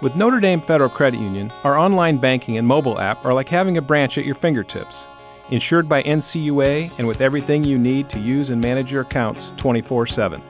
[0.00, 3.76] With Notre Dame Federal Credit Union, our online banking and mobile app are like having
[3.76, 5.06] a branch at your fingertips.
[5.50, 10.06] Insured by NCUA and with everything you need to use and manage your accounts 24
[10.06, 10.42] 7.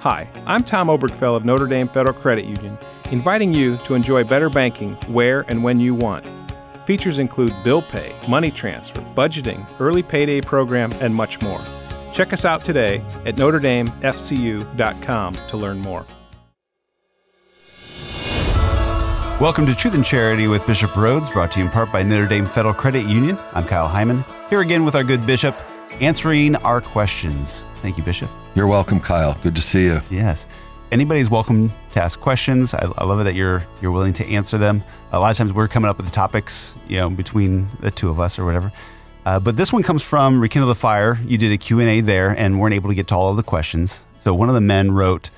[0.00, 2.78] Hi, I'm Tom Obergfell of Notre Dame Federal Credit Union,
[3.10, 6.24] inviting you to enjoy better banking where and when you want.
[6.86, 11.60] Features include bill pay, money transfer, budgeting, early payday program, and much more.
[12.12, 16.06] Check us out today at NotreDameFCU.com to learn more.
[19.40, 22.28] Welcome to Truth and Charity with Bishop Rhoades, brought to you in part by Notre
[22.28, 23.36] Dame Federal Credit Union.
[23.54, 25.56] I'm Kyle Hyman, here again with our good bishop,
[26.00, 27.64] answering our questions.
[27.76, 28.30] Thank you, Bishop.
[28.54, 29.36] You're welcome, Kyle.
[29.42, 30.00] Good to see you.
[30.10, 30.46] Yes.
[30.92, 32.72] Anybody's welcome to ask questions.
[32.72, 34.84] I, I love it that you're you're willing to answer them.
[35.10, 38.10] A lot of times we're coming up with the topics, you know, between the two
[38.10, 38.70] of us or whatever.
[39.26, 41.18] Uh, but this one comes from Rekindle the Fire.
[41.26, 43.98] You did a Q&A there and weren't able to get to all of the questions.
[44.20, 45.30] So one of the men wrote,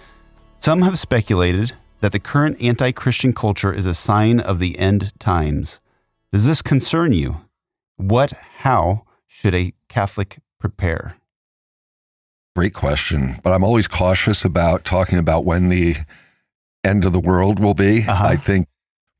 [0.60, 1.72] Some have speculated
[2.04, 5.80] that the current anti Christian culture is a sign of the end times.
[6.34, 7.40] Does this concern you?
[7.96, 11.16] What, how should a Catholic prepare?
[12.54, 13.40] Great question.
[13.42, 15.96] But I'm always cautious about talking about when the
[16.84, 18.04] end of the world will be.
[18.06, 18.26] Uh-huh.
[18.26, 18.68] I think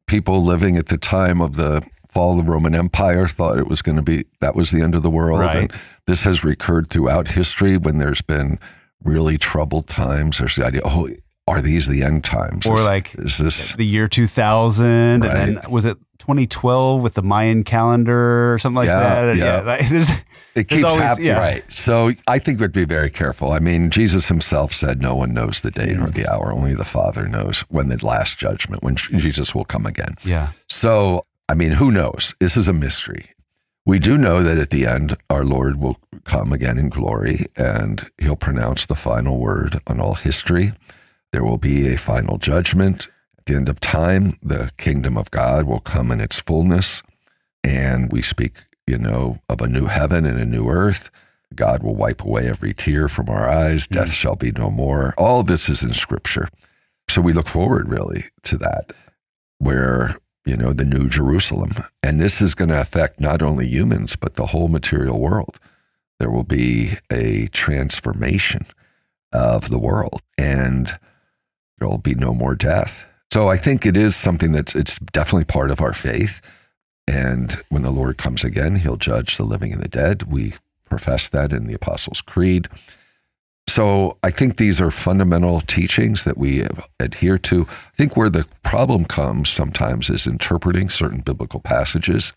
[0.07, 3.81] people living at the time of the fall of the Roman Empire thought it was
[3.81, 5.41] going to be that was the end of the world.
[5.41, 5.57] Right.
[5.57, 5.73] And
[6.07, 8.59] this has recurred throughout history when there's been
[9.03, 10.37] really troubled times.
[10.37, 11.09] There's the idea, oh,
[11.47, 12.67] are these the end times?
[12.67, 15.31] Or is, like is this the year 2000 right.
[15.31, 19.37] and then was it 2012 with the Mayan calendar or something like yeah, that?
[19.37, 19.89] Yeah, yeah.
[19.91, 20.09] there's,
[20.55, 21.39] it keeps always, happening, yeah.
[21.39, 21.65] right?
[21.73, 23.53] So I think we'd be very careful.
[23.53, 26.15] I mean, Jesus himself said, "No one knows the day or mm.
[26.15, 30.17] the hour; only the Father knows when the last judgment, when Jesus will come again."
[30.25, 30.53] Yeah.
[30.69, 32.35] So I mean, who knows?
[32.39, 33.31] This is a mystery.
[33.85, 38.11] We do know that at the end, our Lord will come again in glory, and
[38.19, 40.73] He'll pronounce the final word on all history.
[41.35, 43.09] There will be a final judgment.
[43.37, 47.03] At the end of time, the kingdom of God will come in its fullness.
[47.65, 51.11] And we speak, you know, of a new heaven and a new earth.
[51.53, 53.89] God will wipe away every tear from our eyes.
[53.89, 54.13] Death mm.
[54.13, 55.13] shall be no more.
[55.19, 56.49] All this is in scripture.
[57.09, 58.93] So we look forward really to that,
[59.59, 60.17] where,
[60.47, 61.73] you know, the new Jerusalem.
[62.01, 65.59] And this is going to affect not only humans, but the whole material world.
[66.21, 68.67] There will be a transformation
[69.33, 70.23] of the world.
[70.39, 70.97] And
[71.79, 73.05] there'll be no more death.
[73.33, 76.41] So I think it is something that's it's definitely part of our faith.
[77.07, 80.25] And when the Lord comes again, he'll judge the living and the dead.
[80.25, 80.55] We
[80.89, 82.69] profess that in the Apostles' Creed.
[83.67, 86.67] So I think these are fundamental teachings that we
[87.01, 87.67] adhere to.
[87.69, 92.33] I think where the problem comes sometimes is interpreting certain biblical passages.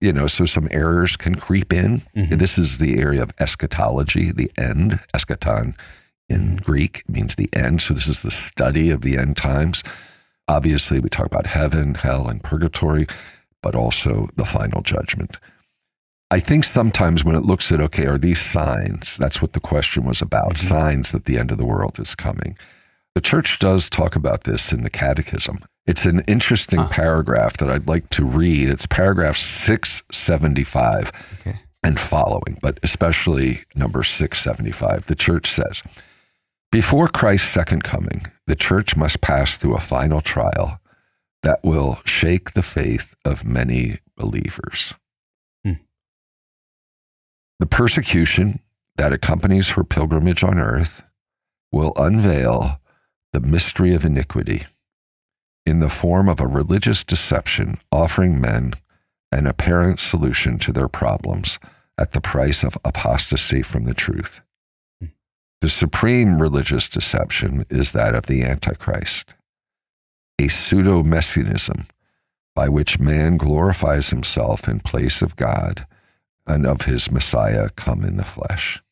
[0.00, 2.02] You know, so some errors can creep in.
[2.16, 2.36] Mm-hmm.
[2.36, 5.74] This is the area of eschatology, the end, eschaton
[6.30, 7.82] in Greek means the end.
[7.82, 9.82] So this is the study of the end times.
[10.48, 13.06] Obviously, we talk about heaven, hell, and purgatory,
[13.62, 15.36] but also the final judgment.
[16.30, 19.16] I think sometimes when it looks at, okay, are these signs?
[19.16, 20.66] That's what the question was about mm-hmm.
[20.68, 22.56] signs that the end of the world is coming.
[23.14, 25.64] The church does talk about this in the catechism.
[25.86, 26.88] It's an interesting huh.
[26.88, 28.68] paragraph that I'd like to read.
[28.68, 31.10] It's paragraph 675
[31.40, 31.60] okay.
[31.82, 35.06] and following, but especially number 675.
[35.06, 35.82] The church says,
[36.72, 40.80] before Christ's second coming, the church must pass through a final trial
[41.42, 44.94] that will shake the faith of many believers.
[45.64, 45.74] Hmm.
[47.58, 48.60] The persecution
[48.96, 51.02] that accompanies her pilgrimage on earth
[51.72, 52.80] will unveil
[53.32, 54.66] the mystery of iniquity
[55.64, 58.74] in the form of a religious deception offering men
[59.32, 61.58] an apparent solution to their problems
[61.96, 64.40] at the price of apostasy from the truth.
[65.60, 69.34] The supreme religious deception is that of the Antichrist,
[70.38, 71.86] a pseudo messianism
[72.54, 75.86] by which man glorifies himself in place of God
[76.46, 78.82] and of his Messiah come in the flesh.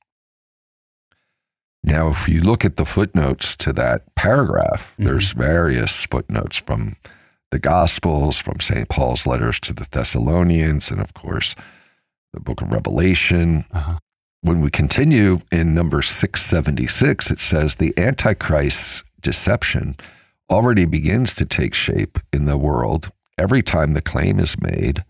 [1.82, 5.04] Now, if you look at the footnotes to that paragraph, mm-hmm.
[5.04, 6.96] there's various footnotes from
[7.50, 8.88] the Gospels, from St.
[8.90, 11.56] Paul's letters to the Thessalonians, and of course,
[12.34, 13.64] the book of Revelation.
[13.72, 13.98] Uh-huh
[14.40, 19.96] when we continue in number 676, it says the Antichrist's deception
[20.48, 25.04] already begins to take shape in the world every time the claim is made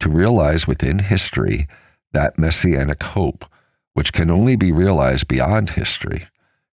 [0.00, 1.68] to realize within history
[2.12, 3.44] that messianic hope,
[3.94, 6.26] which can only be realized beyond history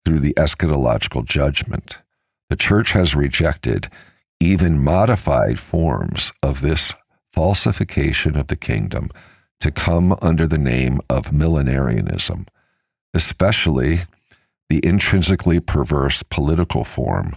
[0.05, 1.99] through the eschatological judgment.
[2.51, 3.89] The church has rejected
[4.41, 6.93] even modified forms of this
[7.33, 9.09] falsification of the kingdom
[9.63, 12.47] to come under the name of millenarianism,
[13.15, 14.01] especially
[14.69, 17.35] the intrinsically perverse political form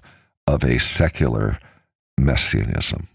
[0.48, 1.60] of a secular
[2.18, 3.08] messianism.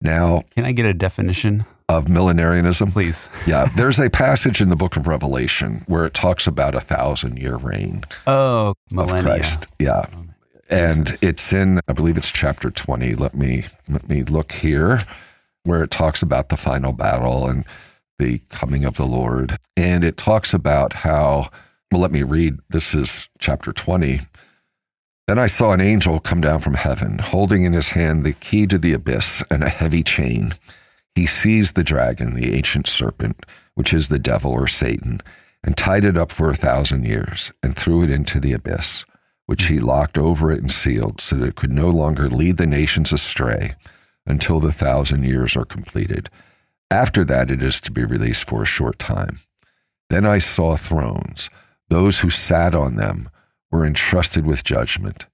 [0.00, 3.28] Now, Can I get a definition, of millenarianism, please?
[3.46, 7.38] yeah, there's a passage in the book of Revelation where it talks about a thousand
[7.38, 9.08] year reign Oh, of.
[9.08, 9.66] Christ.
[9.78, 10.06] Yeah.
[10.14, 10.24] Oh,
[10.68, 13.14] and it's in, I believe it's chapter 20.
[13.14, 15.06] Let me let me look here,
[15.66, 17.64] where it talks about the final battle and
[18.18, 19.58] the coming of the Lord.
[19.76, 21.50] And it talks about how,
[21.90, 22.58] well, let me read.
[22.70, 24.20] This is chapter 20.
[25.26, 28.66] Then I saw an angel come down from heaven, holding in his hand the key
[28.68, 30.54] to the abyss and a heavy chain.
[31.16, 35.20] He seized the dragon, the ancient serpent, which is the devil or Satan,
[35.64, 39.04] and tied it up for a thousand years, and threw it into the abyss,
[39.46, 42.66] which he locked over it and sealed, so that it could no longer lead the
[42.66, 43.74] nations astray
[44.26, 46.28] until the thousand years are completed.
[46.90, 49.40] After that, it is to be released for a short time.
[50.10, 51.50] Then I saw thrones.
[51.88, 53.28] Those who sat on them
[53.70, 55.26] were entrusted with judgment.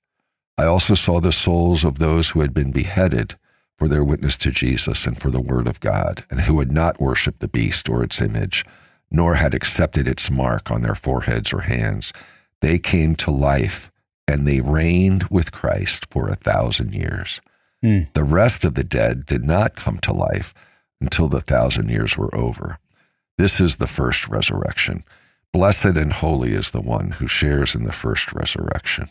[0.59, 3.37] I also saw the souls of those who had been beheaded
[3.77, 7.01] for their witness to Jesus and for the word of God, and who had not
[7.01, 8.65] worshipped the beast or its image,
[9.11, 12.13] nor had accepted its mark on their foreheads or hands.
[12.61, 13.91] They came to life,
[14.29, 17.41] and they reigned with Christ for a thousand years.
[17.83, 18.03] Hmm.
[18.15, 20.55] The rest of the dead did not come to life
[21.01, 22.79] until the thousand years were over.
[23.39, 25.05] This is the first resurrection.
[25.53, 29.09] Blessed and holy is the one who shares in the first resurrection.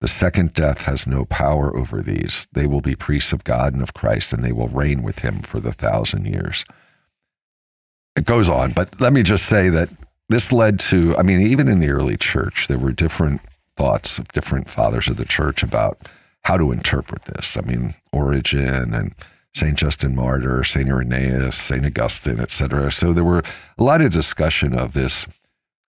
[0.00, 2.48] The second death has no power over these.
[2.52, 5.40] They will be priests of God and of Christ, and they will reign with him
[5.40, 6.64] for the thousand years.
[8.16, 9.88] It goes on, but let me just say that
[10.28, 13.40] this led to, I mean, even in the early church, there were different
[13.76, 16.08] thoughts of different fathers of the church about
[16.44, 17.56] how to interpret this.
[17.56, 19.14] I mean, Origen and
[19.54, 19.76] St.
[19.76, 20.88] Justin Martyr, St.
[20.88, 21.84] Irenaeus, St.
[21.84, 22.90] Augustine, etc.
[22.90, 23.42] So there were
[23.78, 25.26] a lot of discussion of this,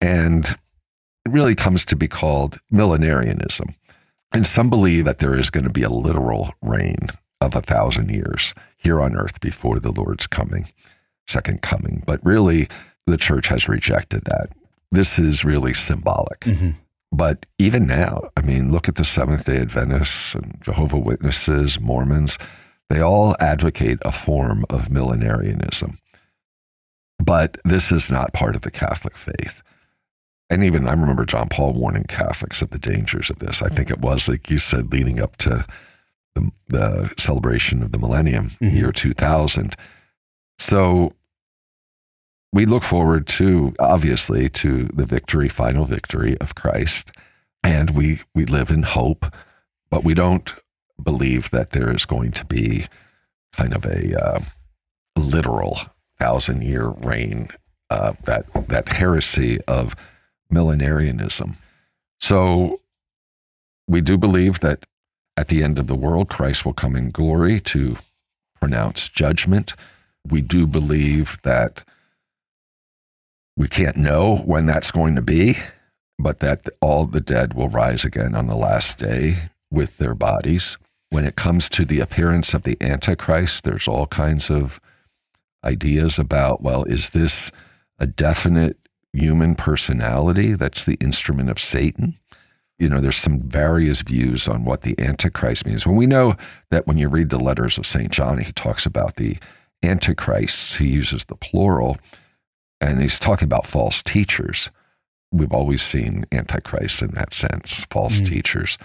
[0.00, 3.74] and it really comes to be called millenarianism.
[4.32, 7.08] And some believe that there is going to be a literal reign
[7.40, 10.68] of a thousand years here on earth before the Lord's coming,
[11.28, 12.02] second coming.
[12.06, 12.68] But really,
[13.06, 14.48] the church has rejected that.
[14.90, 16.40] This is really symbolic.
[16.40, 16.74] Mhm.
[17.12, 22.38] But even now, I mean, look at the Seventh day Adventists and Jehovah Witnesses, Mormons.
[22.88, 25.98] They all advocate a form of millenarianism.
[27.18, 29.62] But this is not part of the Catholic faith.
[30.50, 33.62] And even I remember John Paul warning Catholics of the dangers of this.
[33.62, 35.64] I think it was, like you said, leading up to
[36.34, 38.74] the, the celebration of the millennium, Mhm.
[38.74, 39.76] year 2000.
[40.58, 41.12] So
[42.52, 47.10] we look forward to, obviously, to the victory, final victory of Christ.
[47.62, 49.24] And we, we live in hope,
[49.90, 50.54] but we don't
[51.02, 52.86] believe that there is going to be
[53.52, 54.40] kind of a uh,
[55.16, 55.78] literal
[56.18, 57.48] thousand year reign,
[57.90, 59.96] uh, that, that heresy of
[60.52, 61.56] millenarianism.
[62.20, 62.80] So
[63.88, 64.84] we do believe that
[65.36, 67.96] at the end of the world, Christ will come in glory to
[68.60, 69.74] pronounce judgment.
[70.28, 71.82] We do believe that
[73.56, 75.58] we can't know when that's going to be,
[76.18, 80.78] but that all the dead will rise again on the last day with their bodies.
[81.10, 84.80] When it comes to the appearance of the Antichrist, there's all kinds of
[85.64, 87.50] ideas about well, is this
[87.98, 88.78] a definite
[89.12, 92.14] human personality that's the instrument of Satan?
[92.78, 95.86] You know, there's some various views on what the Antichrist means.
[95.86, 96.36] When we know
[96.70, 98.10] that when you read the letters of St.
[98.10, 99.36] John, he talks about the
[99.82, 101.98] Antichrists, he uses the plural,
[102.82, 104.70] and he's talking about false teachers.
[105.30, 108.26] We've always seen Antichrist in that sense, false Mm.
[108.28, 108.76] teachers.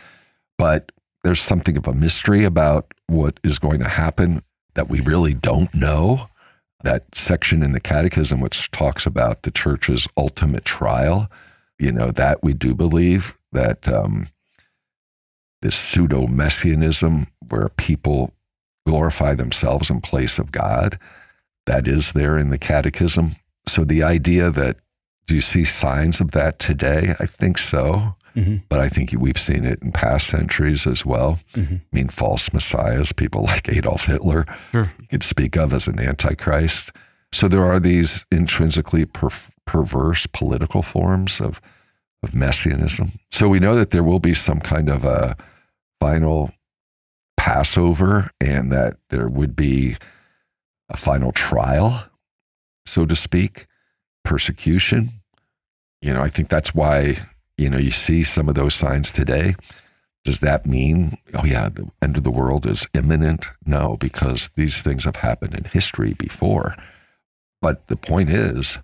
[0.57, 0.91] But
[1.23, 4.43] there's something of a mystery about what is going to happen
[4.75, 6.29] that we really don't know.
[6.83, 11.29] That section in the Catechism, which talks about the church's ultimate trial,
[11.79, 14.27] you know, that we do believe that um,
[15.61, 18.31] this pseudo messianism, where people
[18.85, 20.99] glorify themselves in place of God,
[21.65, 23.35] that is there in the Catechism.
[23.67, 24.77] So the idea that
[25.27, 27.13] do you see signs of that today?
[27.19, 28.15] I think so.
[28.35, 28.61] Mhm.
[28.69, 31.39] But I think we've seen it in past centuries as well.
[31.55, 31.77] Mhm.
[31.81, 34.91] I mean, false messiahs, people like Adolf Hitler, Sure.
[35.01, 36.91] you could speak of as an antichrist.
[37.33, 39.29] So there are these intrinsically per-
[39.65, 41.59] perverse political forms of,
[42.23, 43.11] of messianism.
[43.31, 45.35] So we know that there will be some kind of a
[45.99, 46.51] final
[47.35, 49.95] Passover and that there would be
[50.89, 52.03] a final trial,
[52.87, 53.67] so to speak,
[54.23, 55.11] persecution.
[56.01, 57.17] You know, I think that's why,
[57.57, 59.55] you know, you see some of those signs today.
[60.23, 63.47] Does that mean, oh, yeah, the end of the world is imminent?
[63.65, 66.75] No, because these things have happened in history before.
[67.61, 68.77] But the point is,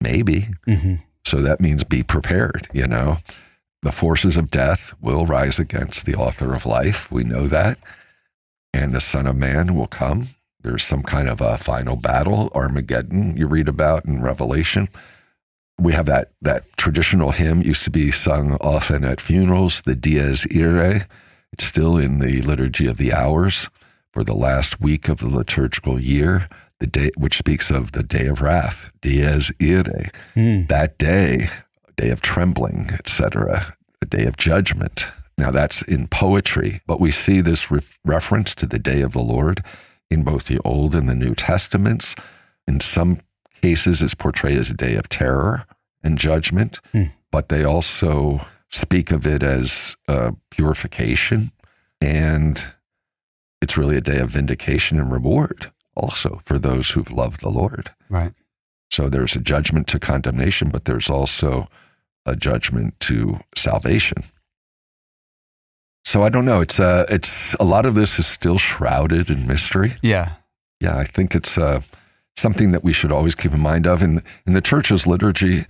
[0.00, 0.48] maybe.
[0.66, 1.02] Mhm.
[1.26, 3.18] So that means be prepared, you know.
[3.82, 7.10] The forces of death will rise against the author of life.
[7.10, 7.78] We know that.
[8.76, 10.30] and the Son of Man will come.
[10.64, 14.88] There's some kind of a final battle, Armageddon, you read about in Revelation.
[15.78, 20.46] We have that, that traditional hymn used to be sung often at funerals, the Dies
[20.50, 21.06] Irae.
[21.52, 23.68] It's still in the liturgy of the hours
[24.10, 26.48] for the last week of the liturgical year,
[26.80, 30.10] the day which speaks of the day of wrath, Dies Irae.
[30.34, 30.68] Mm.
[30.68, 31.50] That day,
[31.98, 35.08] day of trembling, etc., a day of judgment.
[35.36, 39.20] Now that's in poetry, but we see this re- reference to the day of the
[39.22, 39.62] Lord
[40.14, 42.14] in both the Old and the New Testaments.
[42.66, 43.20] In some
[43.60, 45.66] cases, it's portrayed as a day of terror
[46.02, 47.04] and judgment, Hmm.
[47.30, 51.50] but they also speak of it as uh, purification.
[52.00, 52.62] And
[53.60, 57.90] it's really a day of vindication and reward also for those who've loved the Lord.
[58.08, 58.32] Right.
[58.90, 61.68] So there's a judgment to condemnation, but there's also
[62.26, 64.24] a judgment to salvation.
[66.14, 66.60] So I don't know.
[66.60, 69.96] It's uh, it's a lot of this is still shrouded in mystery.
[70.00, 70.34] Yeah.
[70.78, 71.80] Yeah, I think it's uh,
[72.36, 74.00] something that we should always keep in mind of.
[74.00, 75.66] In in the church's liturgy,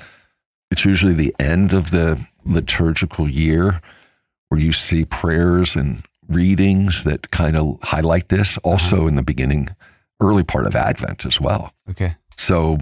[0.70, 3.80] it's usually the end of the liturgical year
[4.50, 8.58] where you see prayers and readings that kind of highlight this.
[8.58, 9.70] Also in the beginning,
[10.20, 11.72] early part of Advent as well.
[11.88, 12.16] Okay.
[12.36, 12.76] So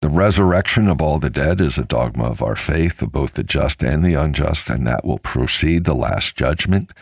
[0.00, 3.42] the resurrection of all the dead is a dogma of our faith, of both the
[3.42, 6.92] just and the unjust, and that will precede the last judgment.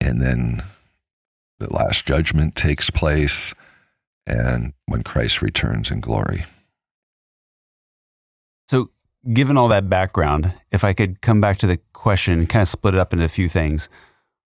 [0.00, 0.62] And then
[1.58, 3.54] the last judgment takes place,
[4.26, 6.44] and when Christ returns in glory.
[8.68, 8.90] So,
[9.32, 12.68] given all that background, if I could come back to the question and kind of
[12.68, 13.88] split it up into a few things.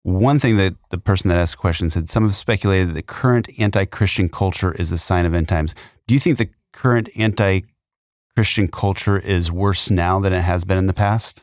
[0.03, 3.03] One thing that the person that asked the question said, some have speculated that the
[3.03, 5.75] current anti Christian culture is a sign of end times.
[6.07, 7.63] Do you think the current anti
[8.37, 11.43] Christian culture is worse now than it has been in the past?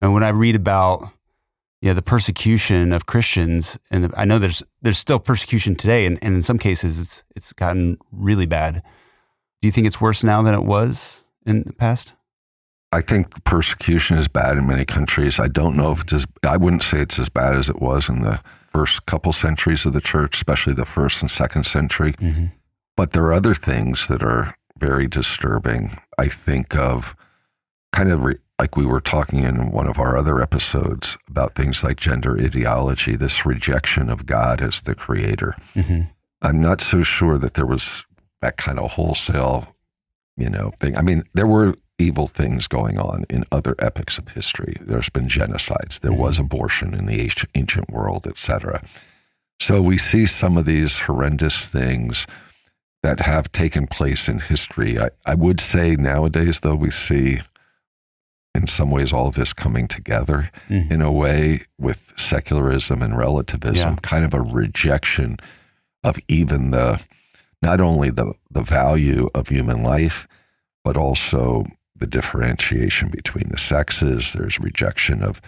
[0.00, 1.10] And when I read about
[1.80, 6.06] you know, the persecution of Christians, and the, I know there's there's still persecution today,
[6.06, 8.82] and, and in some cases it's it's gotten really bad.
[9.60, 12.12] Do you think it's worse now than it was in the past?
[12.92, 15.38] I think persecution is bad in many countries.
[15.38, 18.08] I don't know if it's as, I wouldn't say it's as bad as it was
[18.08, 22.12] in the first couple centuries of the church, especially the first and second century.
[22.14, 22.46] Mm-hmm.
[22.96, 25.98] But there are other things that are very disturbing.
[26.18, 27.16] I think of
[27.92, 31.84] kind of re, like we were talking in one of our other episodes about things
[31.84, 35.56] like gender ideology, this rejection of God as the creator.
[35.74, 36.02] Mm-hmm.
[36.42, 38.04] I'm not so sure that there was
[38.40, 39.74] that kind of wholesale,
[40.36, 40.96] you know, thing.
[40.96, 44.76] I mean, there were evil things going on in other epochs of history.
[44.80, 46.00] There's been genocides.
[46.00, 48.82] There was abortion in the ancient, ancient world, etc.
[49.58, 52.26] So we see some of these horrendous things
[53.02, 54.98] that have taken place in history.
[54.98, 57.40] I, I would say nowadays, though, we see
[58.54, 60.90] in some ways all of this coming together Mhm.
[60.90, 63.98] in a way with secularism and relativism, Yeah.
[64.02, 65.36] kind of a rejection
[66.02, 67.02] of even the
[67.62, 70.26] not only the, the value of human life,
[70.84, 71.66] but also
[71.98, 74.32] the differentiation between the sexes.
[74.32, 75.40] There's rejection of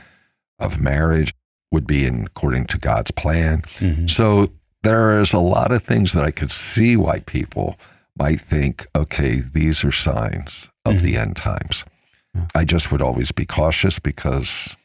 [0.60, 1.32] of marriage
[1.70, 3.62] would be in according to God's plan.
[3.78, 4.10] Mhm.
[4.10, 4.50] So
[4.82, 7.78] there is a lot of things that I could see why people
[8.16, 11.18] might think, okay, these are signs of the mm.
[11.18, 11.84] end times.
[12.34, 12.46] Yeah.
[12.54, 14.76] I just would always be cautious because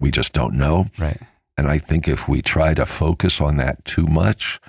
[0.00, 0.86] we just don't know.
[0.98, 1.20] Right.
[1.56, 4.60] And I think if we try to focus on that too much,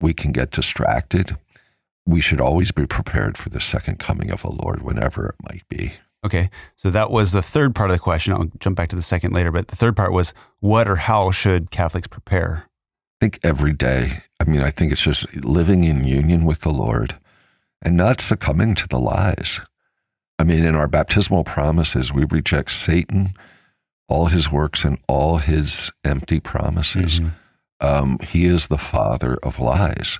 [0.00, 1.36] we can get distracted.
[2.06, 5.62] We should always be prepared for the second coming of the Lord, whenever it might
[5.68, 5.92] be.
[6.24, 6.50] Okay.
[6.76, 8.32] So that was the third part of the question.
[8.32, 11.30] I'll jump back to the second later, but the third part was what or how
[11.30, 12.68] should Catholics prepare?
[13.22, 16.72] I think every day, I mean, I think it's just living in union with the
[16.72, 17.20] Lord
[17.80, 19.60] and not succumbing to the lies.
[20.40, 23.34] I mean, in our baptismal promises, we reject Satan,
[24.08, 27.20] all his works, and all his empty promises.
[27.20, 27.32] Mhm.
[27.78, 30.18] Um, he is the father of lies.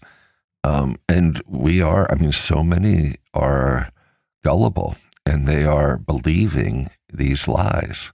[0.63, 3.91] Um, and we are, I mean, so many are
[4.45, 4.95] gullible
[5.27, 8.13] and they are believing these lies,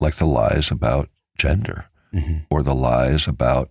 [0.00, 2.42] like the lies about gender Mhm.
[2.50, 3.70] or the lies about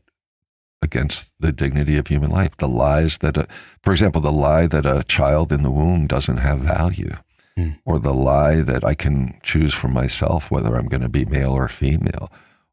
[0.82, 2.56] against the dignity of human life.
[2.58, 3.48] The lies that, a,
[3.82, 7.16] for example, the lie that a child in the womb doesn't have value,
[7.58, 7.70] Hmm.
[7.86, 11.52] or the lie that I can choose for myself whether I'm going to be male
[11.54, 12.32] or female,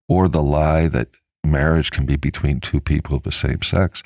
[0.09, 1.09] or the lie that
[1.45, 4.02] marriage can be between two people of the same sex.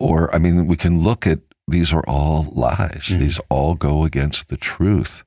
[0.00, 3.08] Or, I mean, we can look at these are all lies.
[3.08, 3.18] Hmm.
[3.20, 5.22] These all go against the truth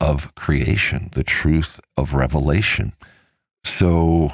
[0.00, 2.92] of creation, the truth of revelation.
[3.64, 4.32] So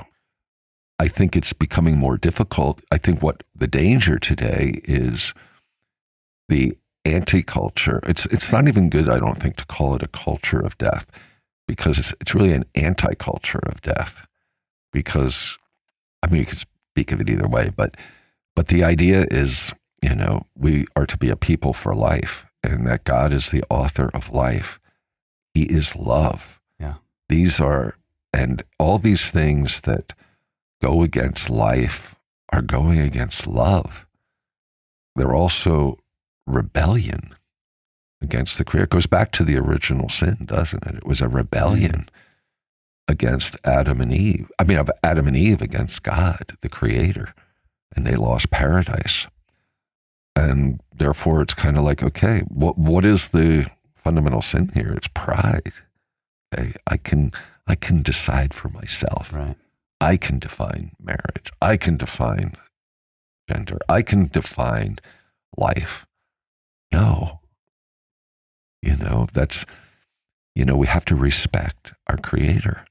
[1.01, 2.83] I think it's becoming more difficult.
[2.93, 5.33] I think what the danger today is
[6.51, 6.77] the
[7.07, 8.01] anti culture.
[8.03, 11.07] It's it's not even good, I don't think, to call it a culture of death
[11.67, 14.27] because it's it's really an anti culture of death.
[14.93, 15.57] Because
[16.23, 17.97] I mean, you could speak of it either way, but
[18.55, 22.87] but the idea is, you know, we are to be a people for life, and
[22.87, 24.79] that God is the author of life.
[25.55, 26.61] He is love.
[26.79, 26.97] Yeah.
[27.31, 27.97] These are
[28.35, 30.13] and all these things that
[30.83, 32.17] go against life
[32.53, 34.07] are going against love.
[35.17, 35.99] They're also
[36.47, 37.35] rebellion
[38.23, 38.85] against the Creator.
[38.85, 40.97] It goes back to the original sin, doesn't it?
[40.97, 42.09] It was a rebellion mm.
[43.09, 44.51] against Adam and Eve.
[44.59, 47.35] I mean, of Adam and Eve against God, the Creator,
[47.95, 49.27] and they lost paradise.
[50.37, 54.93] And therefore, it's kind of like, okay, what what is the fundamental sin here?
[54.97, 55.73] It's pride.
[56.55, 57.33] Okay, I can
[57.67, 59.33] I can decide for myself.
[59.33, 59.57] Right.
[60.01, 61.53] I can define marriage.
[61.61, 62.55] I can define
[63.49, 63.79] gender.
[63.89, 64.99] I can define
[65.57, 66.07] life.
[66.93, 67.41] No.
[68.83, 69.67] You know, that's,
[70.55, 72.85] you know, we have to respect our Creator.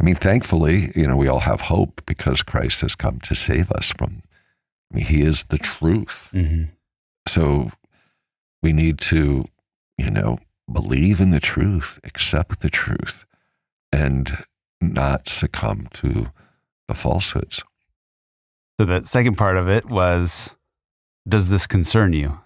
[0.00, 3.70] I mean, thankfully, you know, we all have hope because Christ has come to save
[3.72, 4.22] us from,
[4.92, 6.28] I mean, He is the truth.
[6.32, 6.64] Mm-hmm.
[7.28, 7.70] So
[8.62, 9.46] we need to,
[9.98, 10.38] you know,
[10.72, 13.24] believe in the truth, accept the truth,
[13.92, 14.44] and
[14.80, 16.30] not succumb to
[16.88, 17.62] the falsehoods.
[18.78, 20.54] So the second part of it was,
[21.28, 22.40] does this concern you?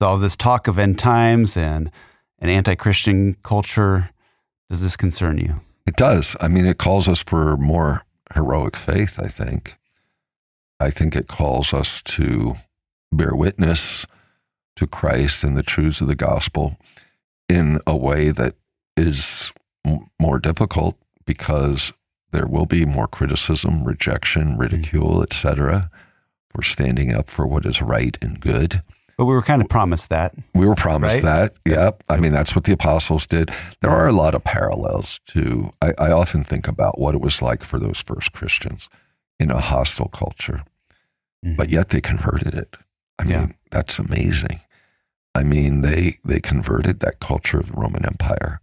[0.00, 1.90] So all this talk of end times and
[2.38, 4.10] an anti-Christian culture,
[4.70, 5.60] does this concern you?
[5.86, 6.36] It does.
[6.40, 9.76] I mean, it calls us for more heroic faith, I think.
[10.80, 12.54] I think it calls us to
[13.12, 14.06] bear witness
[14.76, 16.76] to Christ and the truths of the gospel
[17.48, 18.54] in a way that
[18.96, 19.52] is
[19.84, 20.96] m- more difficult
[21.28, 21.92] because
[22.32, 24.60] there will be more criticism, rejection, hmm.
[24.60, 25.90] ridicule, etc.
[26.50, 28.82] for standing up for what is right and good.
[29.18, 30.32] But we were kind of promised that.
[30.54, 31.52] We were promised Right?
[31.64, 31.70] that.
[31.70, 32.04] Yep.
[32.08, 33.50] I mean, that's what the apostles did.
[33.82, 37.42] There are a lot of parallels to, I, I often think about what it was
[37.42, 38.88] like for those first Christians
[39.40, 40.62] in a hostile culture,
[41.44, 41.56] mm-hmm.
[41.56, 42.76] but yet they converted it.
[43.18, 43.46] I mean, Yeah.
[43.70, 44.60] that's amazing.
[45.34, 48.60] I mean, they, they converted that culture of the Roman Empire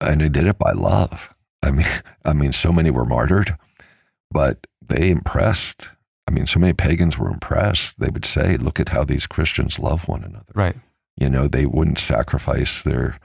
[0.00, 1.32] and they did it by love.
[1.62, 1.86] I mean,
[2.24, 3.56] I mean, so many were martyred,
[4.30, 5.88] but they impressed.
[6.28, 7.98] I mean, so many pagans were impressed.
[7.98, 10.76] They would say, look at how these Christians love one another Right.
[11.16, 13.18] you know they wouldn't sacrifice their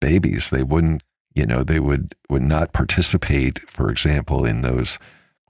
[0.00, 1.02] babies they wouldn't
[1.34, 4.98] you know they would would not participate for example in those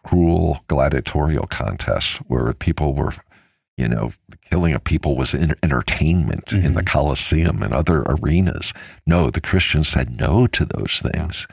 [0.05, 3.13] cruel gladiatorial contests where people were
[3.77, 4.13] you know
[4.51, 6.87] killing of people was en- entertainment in the mm-hmm.
[6.87, 8.73] coliseum and other arenas
[9.07, 11.47] no the christians said no to those things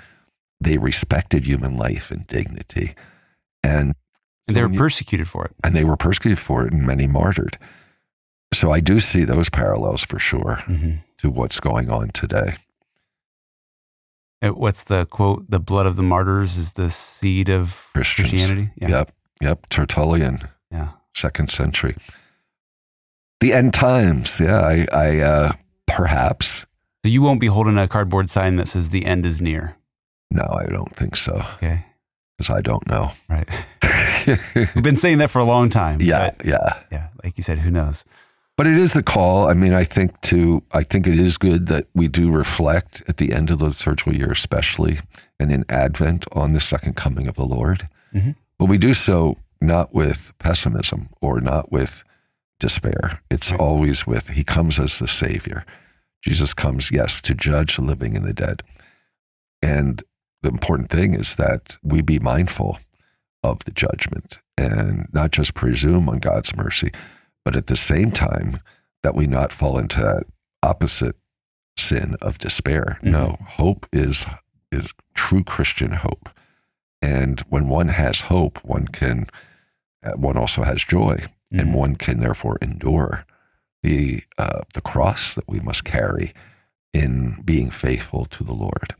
[0.62, 2.96] they respected human life and dignity
[3.64, 3.96] and
[4.48, 5.52] And they were you- persecuted for it.
[5.64, 7.58] and they were persecuted for it and many martyred
[8.54, 10.92] so i do see those parallels for sure Mm-hmm.
[11.18, 12.56] to what's going on today.
[14.42, 15.50] What's the quote?
[15.50, 18.30] The blood of the martyrs is the seed of Christians.
[18.30, 18.70] Christianity.
[18.76, 18.90] Yeah.
[18.90, 19.12] Yep.
[19.42, 19.70] Yep.
[19.70, 20.40] Tertullian,
[20.72, 20.90] Yeah.
[21.16, 21.96] second century.
[23.40, 24.40] The end times.
[24.40, 24.60] Yeah.
[24.62, 25.52] I, I, uh,
[25.88, 26.60] perhaps.
[27.04, 29.78] So you won't be holding a cardboard sign that says the end is near.
[30.36, 31.86] No, I don't think so Okay.
[32.38, 33.12] because I don't know.
[33.30, 33.48] Right.
[34.76, 36.02] We've been saying that for a long time.
[36.02, 36.32] yeah.
[36.44, 36.80] Yeah.
[36.92, 37.08] yeah.
[37.24, 38.04] Like you said, who knows?
[38.58, 39.50] But it is a call.
[39.50, 43.18] I mean, I think to, I think it is good that we do reflect at
[43.18, 45.00] the end of the liturgical year, especially
[45.40, 47.90] and in Advent on the second coming of the Lord.
[48.14, 48.36] Mhm.
[48.58, 52.04] But we do so not with pessimism or not with
[52.60, 53.20] despair.
[53.30, 53.60] It's Right.
[53.60, 55.66] always with, He comes as the Savior.
[56.24, 58.64] Jesus comes, yes, to judge the living and the dead.
[59.62, 60.02] And
[60.46, 62.78] the important thing is that we be mindful
[63.44, 66.92] of the judgment and not just presume on God's mercy,
[67.44, 68.60] but at the same time
[69.02, 70.24] that we not fall into that
[70.62, 71.16] opposite
[71.78, 73.00] sin of despair.
[73.02, 74.26] No, hope is
[74.72, 76.30] is true Christian hope.
[77.02, 79.26] And when one has hope, one can
[80.04, 81.74] uh, one also has joy, and Mhm.
[81.74, 83.26] one can therefore endure
[83.82, 86.34] the uh, the cross that we must carry
[86.94, 88.96] in being faithful to the Lord.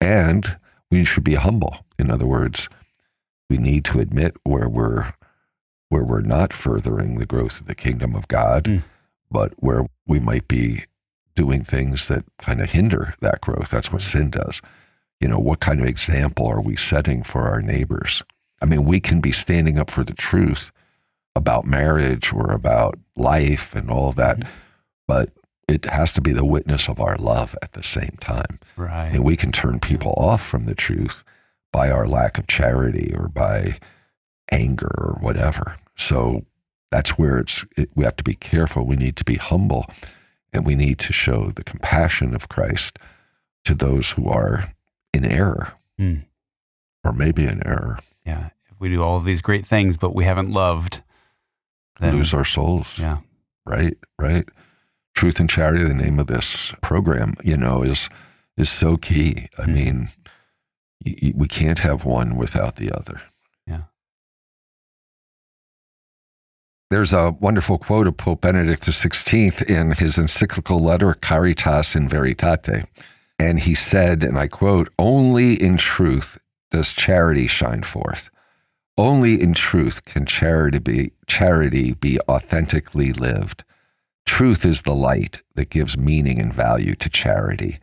[0.00, 0.56] And
[0.94, 1.78] we should be humble.
[1.98, 2.68] In other words,
[3.50, 5.14] we need to admit where we're
[5.88, 8.82] where we're not furthering the growth of the kingdom of God, Mm.
[9.30, 10.84] but where we might be
[11.34, 13.70] doing things that kind of hinder that growth.
[13.70, 14.62] That's what sin does.
[15.20, 18.22] You know, what kind of example are we setting for our neighbors?
[18.62, 20.70] I mean, we can be standing up for the truth
[21.34, 24.38] about marriage or about life and all that,
[25.08, 25.30] but
[25.68, 28.58] it has to be the witness of our love at the same time.
[28.76, 29.08] Right.
[29.12, 31.24] And we can turn people off from the truth
[31.72, 33.78] by our lack of charity or by
[34.50, 35.76] anger or whatever.
[35.96, 36.44] So
[36.90, 38.84] that's where it's it, we have to be careful.
[38.86, 39.86] We need to be humble
[40.52, 42.98] and we need to show the compassion of Christ
[43.64, 44.72] to those who are
[45.12, 46.16] in error Hmm.
[47.04, 47.98] or maybe in error.
[48.26, 48.50] Yeah.
[48.70, 51.02] If we do all of these great things, but we haven't loved,
[52.00, 52.98] then Lose our souls.
[52.98, 53.18] yeah,
[53.64, 54.44] Right, right.
[55.14, 58.08] Truth and charity, the name of this program, you know, is
[58.56, 59.48] is so key.
[59.58, 59.74] I Mhm.
[59.74, 60.08] mean,
[61.04, 63.20] y- y- we can't have one without the other.
[63.66, 63.82] Yeah.
[66.90, 72.84] There's a wonderful quote of Pope Benedict XVI in his encyclical letter Caritas in Veritate.
[73.40, 76.38] And he said, and I quote, Only in truth
[76.70, 78.30] does charity shine forth.
[78.96, 83.64] Only in truth can charity be, charity be authentically lived.
[84.26, 87.78] Truth is the light that gives meaning and value to charity.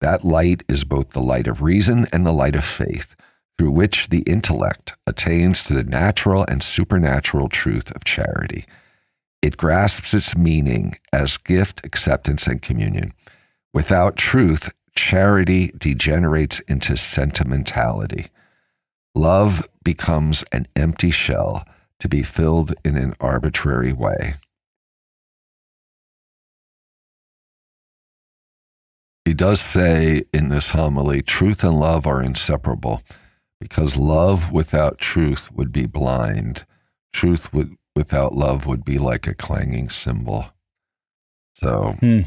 [0.00, 3.16] That light is both the light of reason and the light of faith,
[3.56, 8.66] through which the intellect attains to the natural and supernatural truth of charity.
[9.40, 13.12] It grasps its meaning as gift, acceptance, and communion.
[13.72, 18.28] Without truth, charity degenerates into sentimentality.
[19.14, 21.66] Love becomes an empty shell
[22.00, 24.34] to be filled in an arbitrary way.
[29.24, 33.02] He does say in this homily truth and love are inseparable
[33.60, 36.66] because love without truth would be blind.
[37.12, 40.46] Truth would, without love would be like a clanging cymbal.
[41.54, 42.20] So Hmm.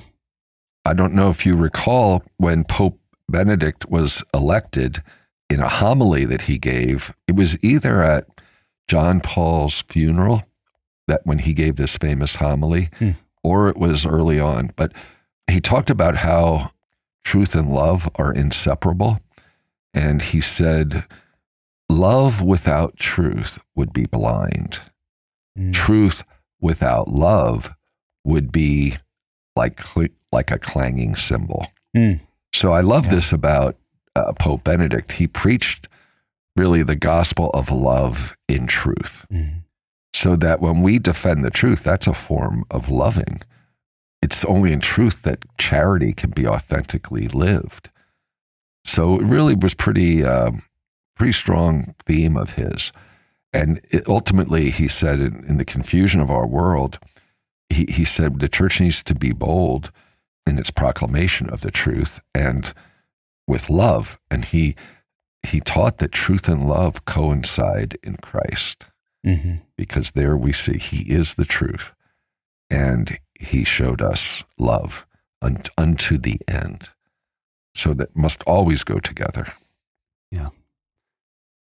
[0.85, 5.03] I don't know if you recall when Pope Benedict was elected
[5.49, 8.25] in a homily that he gave, it was either at
[8.87, 10.43] John Paul's funeral
[11.07, 13.11] that when he gave this famous homily, Hmm.
[13.43, 14.93] or it was early on, but
[15.49, 16.71] he talked about how
[17.27, 19.19] truth and love are inseparable.
[19.93, 21.03] And he said,
[21.89, 24.79] Love without truth would be blind.
[25.57, 25.73] Mm.
[25.73, 26.23] Truth
[26.61, 27.71] without love
[28.23, 28.95] would be
[29.55, 29.81] like
[30.31, 31.67] like a clanging cymbal.
[31.95, 32.19] Mm.
[32.53, 33.15] So I love Yeah.
[33.15, 33.75] this about
[34.15, 35.11] uh, Pope Benedict.
[35.13, 35.87] He preached
[36.55, 39.63] really the gospel of love in truth, Mm.
[40.13, 43.41] so that when we defend the truth, that's a form of loving.
[44.21, 47.89] It's only in truth that charity can be authentically lived.
[48.85, 50.63] So it really was pretty um,
[51.15, 52.91] pretty strong theme of his.
[53.53, 56.99] And it, ultimately, he said, in, in the confusion of our world,
[57.69, 59.91] he, he said the church needs to be bold
[60.45, 62.73] in its proclamation of the truth and
[63.47, 64.19] with love.
[64.31, 64.75] And he
[65.43, 68.85] he taught that truth and love coincide in Christ
[69.25, 69.61] Mhm.
[69.77, 71.91] because there we see he is the truth
[72.69, 75.05] and he showed us love
[75.41, 76.89] un- unto the end.
[77.75, 79.53] So that must always go together.
[80.31, 80.49] Yeah.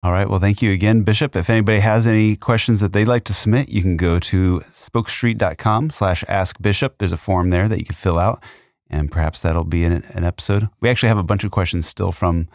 [0.03, 0.29] All right.
[0.29, 1.36] Well, thank you again, Bishop.
[1.36, 5.91] If anybody has any questions that they'd like to submit, you can go to spokestreet.com
[5.91, 6.95] slash ask bishop.
[6.99, 8.43] There's a form there that you can fill out,
[8.89, 10.67] and perhaps that'll be an, an episode.
[10.81, 12.47] We actually have a bunch of questions still from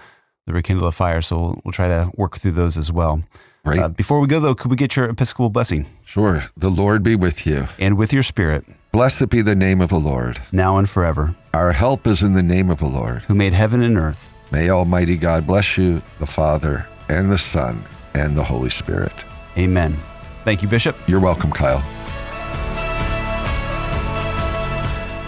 [0.47, 3.23] the Rekindle a Fire, so we'll, we'll try to work through those as well.
[3.65, 3.79] Right?
[3.79, 5.87] Uh, before we go, though, could we get your Episcopal blessing?
[6.05, 6.45] sure.
[6.57, 7.67] The Lord be with you.
[7.79, 8.65] And with your spirit,
[8.99, 10.43] Blessed be the name of the Lord.
[10.51, 13.23] now and forever, Our help is in the name of the Lord.
[13.29, 14.35] who made heaven and earth.
[14.51, 19.13] May Almighty God bless you, the Father, and the Son, and the Holy Spirit.
[19.57, 19.97] Amen.
[20.43, 20.97] Thank you, Bishop.
[21.07, 21.81] You're welcome, Kyle.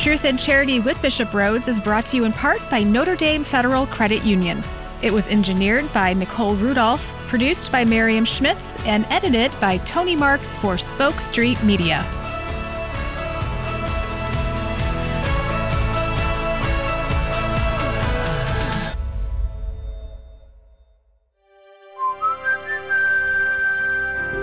[0.00, 3.44] Truth and Charity with Bishop Rhoades is brought to you in part by Notre Dame
[3.44, 4.64] Federal Credit Union.
[5.00, 10.56] It was engineered by Nicole Rudolph, produced by Miriam Schmitz, and edited by Tony Marks
[10.56, 12.04] for Spoke Street Media.